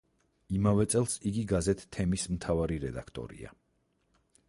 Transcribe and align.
იმავე 0.59 0.85
წელს 0.93 1.17
იგი 1.33 1.45
გაზეთ 1.53 1.85
„თემის“ 1.97 2.27
მთავარი 2.39 2.83
რედაქტორია. 2.89 3.57